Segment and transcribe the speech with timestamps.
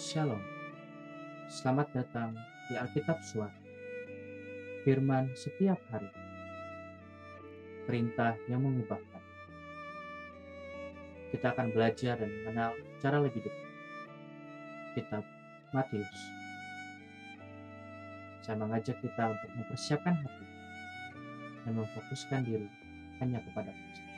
[0.00, 0.40] Shalom.
[1.52, 2.32] Selamat datang
[2.72, 3.52] di Alkitab Suara.
[4.80, 6.08] Firman setiap hari.
[7.84, 9.20] Perintah yang mengubahkan.
[11.28, 13.68] Kita akan belajar dan mengenal cara lebih dekat.
[14.96, 15.20] Kitab
[15.76, 16.20] Matius.
[18.40, 20.46] Saya mengajak kita untuk mempersiapkan hati
[21.68, 22.72] dan memfokuskan diri
[23.20, 24.09] hanya kepada Kristus.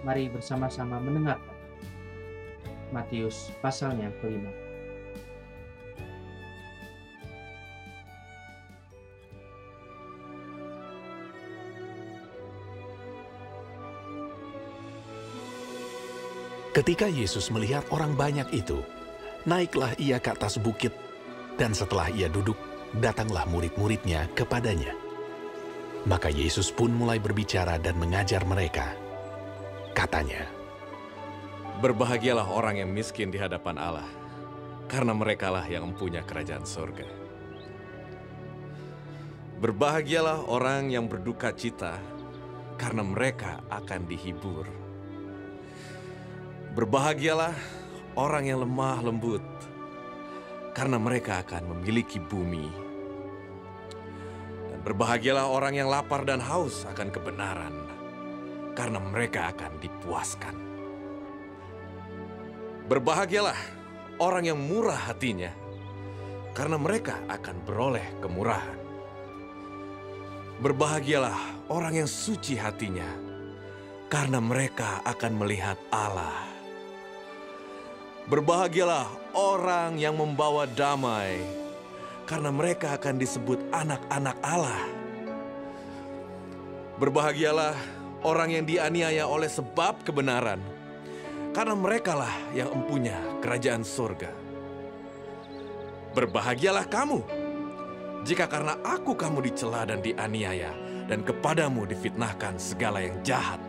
[0.00, 1.60] Mari bersama-sama mendengarkan
[2.90, 4.50] Matius pasalnya kelima.
[16.70, 18.78] Ketika Yesus melihat orang banyak itu,
[19.42, 20.94] naiklah ia ke atas bukit,
[21.58, 22.54] dan setelah ia duduk,
[23.02, 24.94] datanglah murid-muridnya kepadanya.
[26.06, 29.09] Maka Yesus pun mulai berbicara dan mengajar mereka.
[29.90, 30.60] Katanya,
[31.80, 34.04] Berbahagialah orang yang miskin di hadapan Allah,
[34.84, 37.08] karena merekalah yang mempunyai kerajaan sorga.
[39.64, 41.96] Berbahagialah orang yang berduka cita,
[42.76, 44.68] karena mereka akan dihibur.
[46.76, 47.56] Berbahagialah
[48.12, 49.44] orang yang lemah lembut,
[50.76, 52.68] karena mereka akan memiliki bumi.
[54.68, 57.99] Dan berbahagialah orang yang lapar dan haus akan kebenaran,
[58.80, 60.56] karena mereka akan dipuaskan.
[62.88, 63.60] Berbahagialah
[64.16, 65.52] orang yang murah hatinya,
[66.56, 68.80] karena mereka akan beroleh kemurahan.
[70.64, 73.04] Berbahagialah orang yang suci hatinya,
[74.08, 76.48] karena mereka akan melihat Allah.
[78.32, 81.36] Berbahagialah orang yang membawa damai,
[82.24, 84.88] karena mereka akan disebut anak-anak Allah.
[86.96, 90.60] Berbahagialah orang yang dianiaya oleh sebab kebenaran,
[91.56, 94.30] karena merekalah yang empunya kerajaan surga.
[96.12, 97.20] Berbahagialah kamu,
[98.26, 100.74] jika karena aku kamu dicela dan dianiaya,
[101.08, 103.62] dan kepadamu difitnahkan segala yang jahat.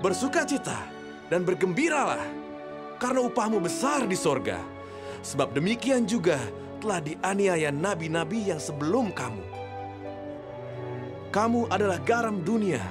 [0.00, 0.88] Bersukacita
[1.28, 2.22] dan bergembiralah,
[3.00, 4.60] karena upahmu besar di sorga,
[5.26, 6.38] sebab demikian juga
[6.82, 9.61] telah dianiaya nabi-nabi yang sebelum kamu.
[11.32, 12.84] Kamu adalah garam dunia.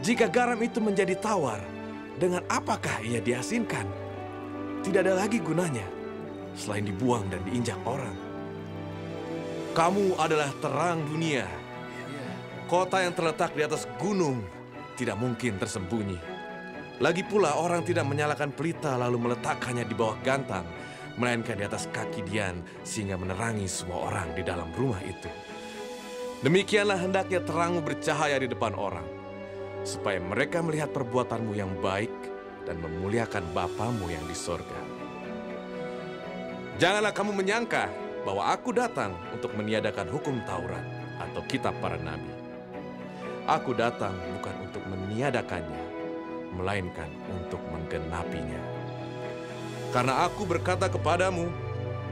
[0.00, 1.60] Jika garam itu menjadi tawar,
[2.16, 3.84] dengan apakah ia diasinkan?
[4.80, 5.84] Tidak ada lagi gunanya
[6.56, 8.16] selain dibuang dan diinjak orang.
[9.76, 11.44] Kamu adalah terang dunia.
[12.64, 14.40] Kota yang terletak di atas gunung
[14.96, 16.16] tidak mungkin tersembunyi.
[17.04, 20.64] Lagi pula orang tidak menyalakan pelita lalu meletakkannya di bawah gantang,
[21.20, 25.53] melainkan di atas kaki Dian sehingga menerangi semua orang di dalam rumah itu.
[26.44, 29.08] Demikianlah hendaknya terangmu bercahaya di depan orang,
[29.80, 32.12] supaya mereka melihat perbuatanmu yang baik
[32.68, 34.76] dan memuliakan Bapamu yang di sorga.
[36.76, 37.88] Janganlah kamu menyangka
[38.28, 40.84] bahwa aku datang untuk meniadakan hukum Taurat
[41.16, 42.28] atau kitab para nabi.
[43.48, 45.84] Aku datang bukan untuk meniadakannya,
[46.60, 48.60] melainkan untuk menggenapinya.
[49.96, 51.48] Karena aku berkata kepadamu,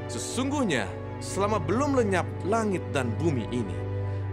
[0.09, 0.89] sesungguhnya
[1.21, 3.82] selama belum lenyap langit dan bumi ini,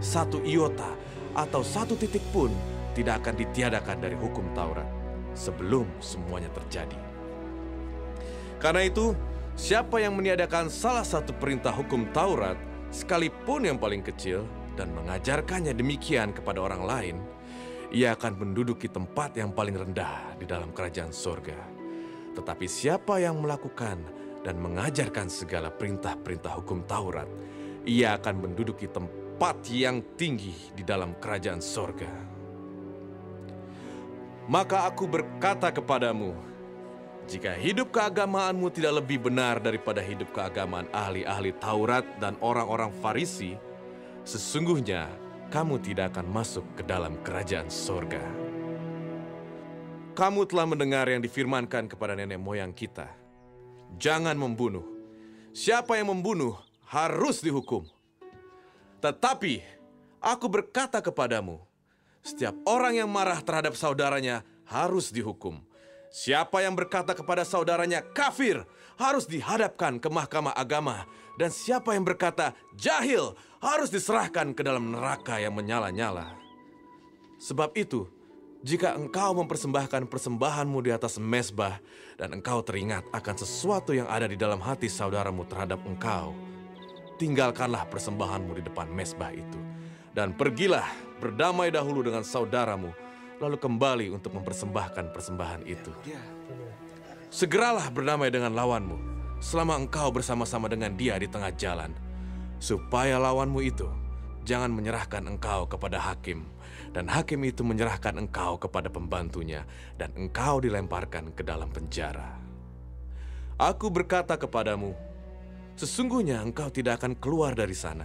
[0.00, 0.96] satu iota
[1.36, 2.50] atau satu titik pun
[2.96, 4.88] tidak akan ditiadakan dari hukum Taurat
[5.36, 6.98] sebelum semuanya terjadi.
[8.58, 9.14] Karena itu,
[9.54, 12.58] siapa yang meniadakan salah satu perintah hukum Taurat,
[12.90, 14.44] sekalipun yang paling kecil,
[14.74, 17.16] dan mengajarkannya demikian kepada orang lain,
[17.92, 21.56] ia akan menduduki tempat yang paling rendah di dalam kerajaan sorga.
[22.36, 23.98] Tetapi siapa yang melakukan
[24.40, 27.28] dan mengajarkan segala perintah-perintah hukum Taurat,
[27.84, 32.12] ia akan menduduki tempat tempat yang tinggi di dalam kerajaan sorga.
[34.44, 36.36] Maka aku berkata kepadamu,
[37.24, 43.56] jika hidup keagamaanmu tidak lebih benar daripada hidup keagamaan ahli-ahli Taurat dan orang-orang Farisi,
[44.28, 45.08] sesungguhnya
[45.48, 48.20] kamu tidak akan masuk ke dalam kerajaan sorga.
[50.20, 53.08] Kamu telah mendengar yang difirmankan kepada nenek moyang kita.
[53.96, 54.84] Jangan membunuh.
[55.56, 56.60] Siapa yang membunuh
[56.92, 57.88] harus dihukum.
[59.00, 59.64] Tetapi
[60.20, 61.60] aku berkata kepadamu,
[62.20, 65.56] setiap orang yang marah terhadap saudaranya harus dihukum.
[66.10, 68.66] Siapa yang berkata kepada saudaranya kafir
[68.98, 71.06] harus dihadapkan ke mahkamah agama
[71.38, 73.32] dan siapa yang berkata jahil
[73.62, 76.34] harus diserahkan ke dalam neraka yang menyala-nyala.
[77.40, 78.04] Sebab itu,
[78.60, 81.80] jika engkau mempersembahkan persembahanmu di atas mesbah
[82.20, 86.36] dan engkau teringat akan sesuatu yang ada di dalam hati saudaramu terhadap engkau,
[87.20, 89.60] tinggalkanlah persembahanmu di depan mesbah itu
[90.16, 90.88] dan pergilah
[91.20, 92.88] berdamai dahulu dengan saudaramu
[93.40, 95.92] lalu kembali untuk mempersembahkan persembahan itu.
[97.32, 98.96] Segeralah berdamai dengan lawanmu
[99.40, 101.92] selama engkau bersama-sama dengan dia di tengah jalan,
[102.60, 103.88] supaya lawanmu itu
[104.44, 106.44] jangan menyerahkan engkau kepada hakim,
[106.92, 109.64] dan hakim itu menyerahkan engkau kepada pembantunya,
[109.96, 112.36] dan engkau dilemparkan ke dalam penjara.
[113.56, 114.92] Aku berkata kepadamu,
[115.80, 118.04] sesungguhnya engkau tidak akan keluar dari sana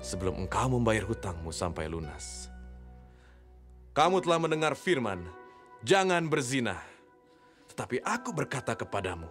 [0.00, 2.48] sebelum engkau membayar hutangmu sampai lunas.
[3.92, 5.20] Kamu telah mendengar firman,
[5.84, 6.80] jangan berzina.
[7.68, 9.28] Tetapi aku berkata kepadamu,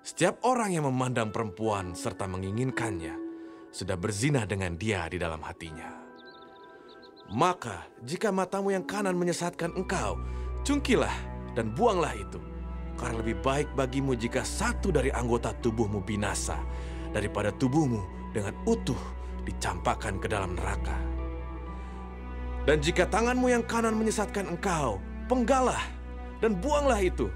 [0.00, 3.20] setiap orang yang memandang perempuan serta menginginkannya
[3.68, 5.92] sudah berzina dengan dia di dalam hatinya.
[7.32, 10.16] Maka, jika matamu yang kanan menyesatkan engkau,
[10.64, 11.12] cungkilah
[11.52, 12.51] dan buanglah itu.
[12.96, 16.60] Karena lebih baik bagimu jika satu dari anggota tubuhmu binasa
[17.10, 18.98] daripada tubuhmu dengan utuh
[19.44, 20.94] dicampakkan ke dalam neraka.
[22.62, 25.82] Dan jika tanganmu yang kanan menyesatkan engkau, penggalah
[26.38, 27.26] dan buanglah itu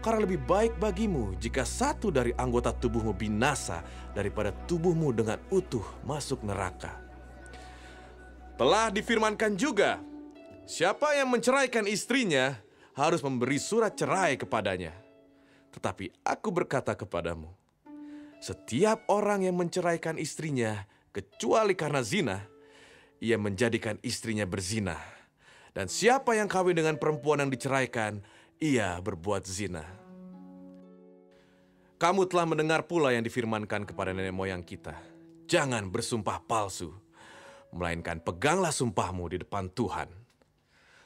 [0.00, 3.84] karena lebih baik bagimu jika satu dari anggota tubuhmu binasa
[4.16, 6.96] daripada tubuhmu dengan utuh masuk neraka.
[8.56, 10.00] Telah difirmankan juga,
[10.64, 12.56] siapa yang menceraikan istrinya
[13.00, 14.92] harus memberi surat cerai kepadanya.
[15.72, 17.48] Tetapi aku berkata kepadamu,
[18.44, 22.38] setiap orang yang menceraikan istrinya kecuali karena zina,
[23.24, 25.00] ia menjadikan istrinya berzina.
[25.72, 28.20] Dan siapa yang kawin dengan perempuan yang diceraikan,
[28.60, 29.86] ia berbuat zina.
[32.00, 34.96] Kamu telah mendengar pula yang difirmankan kepada nenek moyang kita.
[35.46, 36.90] Jangan bersumpah palsu,
[37.70, 40.08] melainkan peganglah sumpahmu di depan Tuhan.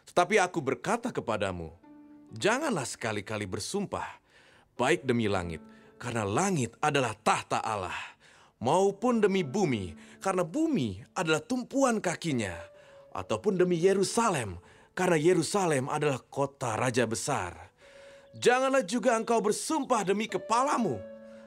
[0.07, 1.84] Tetapi aku berkata kepadamu,
[2.35, 4.19] janganlah sekali-kali bersumpah,
[4.75, 5.63] baik demi langit,
[5.97, 7.95] karena langit adalah tahta Allah,
[8.59, 12.55] maupun demi bumi, karena bumi adalah tumpuan kakinya,
[13.15, 14.59] ataupun demi Yerusalem,
[14.93, 17.71] karena Yerusalem adalah kota raja besar.
[18.35, 20.99] Janganlah juga engkau bersumpah demi kepalamu,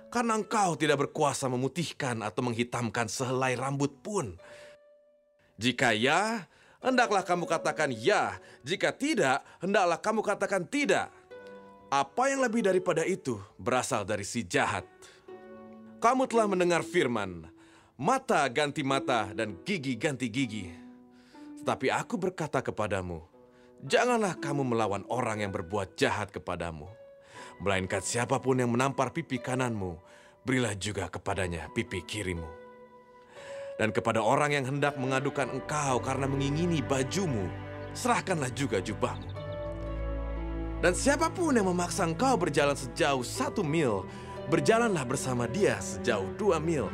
[0.07, 4.39] karena engkau tidak berkuasa memutihkan atau menghitamkan sehelai rambut pun.
[5.59, 6.47] Jika ya,
[6.81, 8.37] hendaklah kamu katakan ya.
[8.61, 11.09] Jika tidak, hendaklah kamu katakan tidak.
[11.87, 14.83] Apa yang lebih daripada itu berasal dari si jahat.
[15.97, 17.47] Kamu telah mendengar firman,
[17.95, 20.67] mata ganti mata dan gigi ganti gigi.
[21.63, 23.23] Tetapi aku berkata kepadamu,
[23.85, 26.89] Janganlah kamu melawan orang yang berbuat jahat kepadamu.
[27.61, 30.01] Melainkan siapa pun yang menampar pipi kananmu,
[30.41, 32.66] berilah juga kepadanya pipi kirimu.
[33.77, 37.45] Dan kepada orang yang hendak mengadukan engkau karena mengingini bajumu,
[37.93, 39.29] serahkanlah juga jubahmu.
[40.81, 44.05] Dan siapa pun yang memaksa engkau berjalan sejauh satu mil,
[44.49, 46.89] berjalanlah bersama dia sejauh dua mil.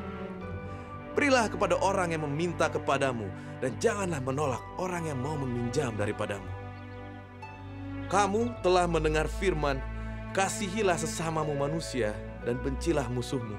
[1.15, 3.31] Berilah kepada orang yang meminta kepadamu,
[3.63, 6.47] dan janganlah menolak orang yang mau meminjam daripadamu.
[8.11, 9.79] Kamu telah mendengar firman,
[10.35, 12.11] kasihilah sesamamu manusia
[12.43, 13.55] dan bencilah musuhmu.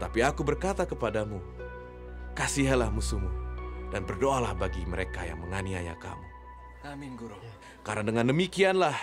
[0.00, 1.44] Tapi aku berkata kepadamu,
[2.40, 3.28] kasihilah musuhmu
[3.92, 6.24] dan berdoalah bagi mereka yang menganiaya kamu.
[6.88, 7.36] Amin, Guru.
[7.84, 8.96] Karena dengan demikianlah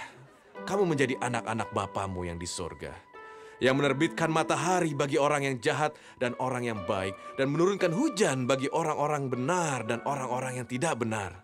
[0.66, 2.98] kamu menjadi anak-anak Bapamu yang di sorga.
[3.62, 7.14] Yang menerbitkan matahari bagi orang yang jahat dan orang yang baik.
[7.38, 11.38] Dan menurunkan hujan bagi orang-orang benar dan orang-orang yang tidak benar.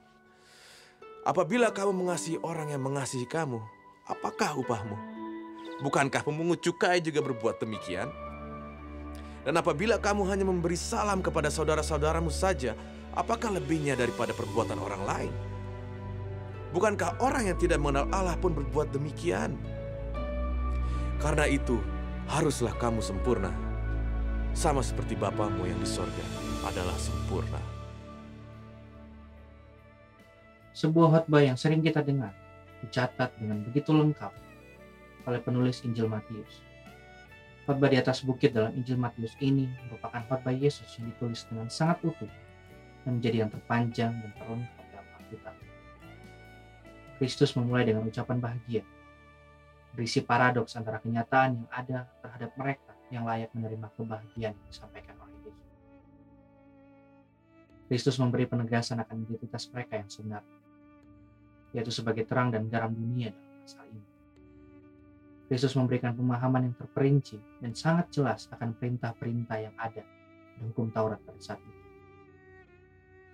[1.25, 3.61] Apabila kamu mengasihi orang yang mengasihi kamu,
[4.09, 4.97] apakah upahmu?
[5.81, 8.32] Bukankah pemungut cukai juga berbuat demikian?
[9.43, 12.75] Dan apabila kamu hanya memberi salam kepada saudara-saudaramu saja,
[13.11, 15.33] apakah lebihnya daripada perbuatan orang lain?
[16.71, 19.59] Bukankah orang yang tidak mengenal Allah pun berbuat demikian?
[21.19, 21.77] Karena itu,
[22.25, 23.51] haruslah kamu sempurna,
[24.55, 26.23] sama seperti Bapamu yang di sorga
[26.63, 27.73] adalah sempurna
[30.73, 32.33] sebuah khotbah yang sering kita dengar
[32.81, 34.33] dicatat dengan begitu lengkap
[35.29, 36.65] oleh penulis Injil Matius.
[37.63, 42.03] Khotbah di atas bukit dalam Injil Matius ini merupakan khotbah Yesus yang ditulis dengan sangat
[42.03, 42.27] utuh
[43.07, 45.55] dan menjadi yang terpanjang dan terlengkap dalam Alkitab.
[47.23, 48.83] Kristus memulai dengan ucapan bahagia,
[49.95, 55.37] berisi paradoks antara kenyataan yang ada terhadap mereka yang layak menerima kebahagiaan yang disampaikan oleh
[55.47, 55.69] Yesus.
[57.87, 60.63] Kristus memberi penegasan akan identitas mereka yang sebenarnya
[61.73, 64.12] yaitu sebagai terang dan garam dunia dalam masalah ini.
[65.53, 70.01] Yesus memberikan pemahaman yang terperinci dan sangat jelas akan perintah-perintah yang ada
[70.57, 71.81] di hukum Taurat pada saat itu.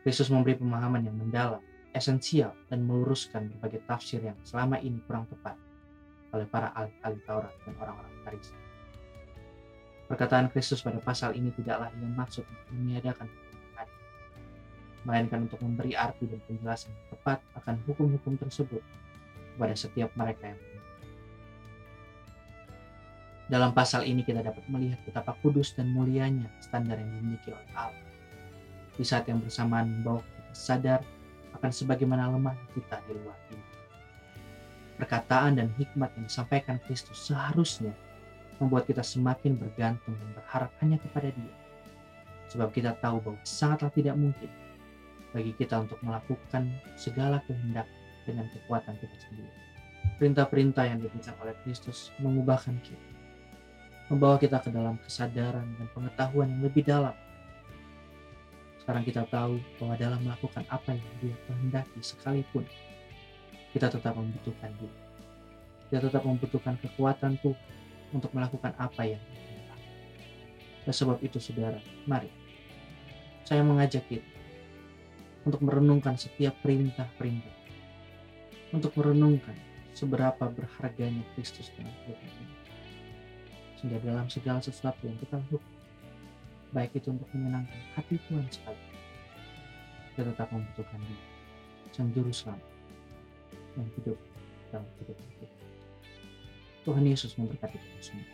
[0.04, 1.64] Yesus memberi pemahaman yang mendalam,
[1.96, 5.56] esensial, dan meluruskan berbagai tafsir yang selama ini kurang tepat
[6.36, 8.56] oleh para ahli-ahli Taurat dan orang-orang Farisi.
[10.12, 13.50] Perkataan Kristus pada pasal ini tidaklah yang maksud untuk meniadakan hukum
[15.08, 18.84] melainkan untuk memberi arti dan penjelasan yang tepat akan hukum-hukum tersebut
[19.56, 20.60] kepada setiap mereka yang
[23.50, 28.06] dalam pasal ini kita dapat melihat betapa kudus dan mulianya standar yang dimiliki oleh Allah.
[28.94, 31.02] Di saat yang bersamaan membawa kita sadar
[31.58, 33.66] akan sebagaimana lemah kita di luar ini.
[35.02, 37.90] Perkataan dan hikmat yang disampaikan Kristus seharusnya
[38.62, 41.56] membuat kita semakin bergantung dan berharap hanya kepada Dia.
[42.54, 44.52] Sebab kita tahu bahwa sangatlah tidak mungkin
[45.34, 46.70] bagi kita untuk melakukan
[47.02, 47.90] segala kehendak
[48.30, 49.54] dengan kekuatan kita sendiri.
[50.22, 53.19] Perintah-perintah yang diberikan oleh Kristus mengubahkan kita
[54.10, 57.14] membawa kita ke dalam kesadaran dan pengetahuan yang lebih dalam.
[58.82, 62.66] Sekarang kita tahu bahwa dalam melakukan apa yang dia kehendaki sekalipun,
[63.70, 64.94] kita tetap membutuhkan dia.
[65.94, 67.54] Kita tetap membutuhkan kekuatan tuh
[68.10, 69.90] untuk melakukan apa yang dia kehendaki.
[70.90, 71.78] Dan sebab itu saudara,
[72.10, 72.34] mari
[73.46, 74.26] saya mengajak kita
[75.46, 77.58] untuk merenungkan setiap perintah-perintah.
[78.70, 79.58] Untuk merenungkan
[79.98, 82.59] seberapa berharganya Kristus dalam hidup ini
[83.80, 85.74] sehingga dalam segala sesuatu yang kita lakukan.
[86.76, 88.90] Baik itu untuk menyenangkan hati Tuhan sekali
[90.20, 91.24] kita tetap membutuhkan dia.
[91.96, 92.68] Sang juru selamat
[93.80, 94.20] yang hidup
[94.68, 95.48] dalam hidup kita.
[96.84, 98.28] Tuhan Yesus memberkati kita semua